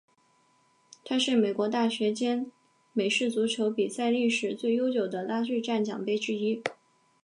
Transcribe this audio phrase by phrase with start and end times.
[1.05, 2.51] 它是美国大学间
[2.91, 6.63] 美式足球比赛历史最悠久的拉锯战奖杯之一。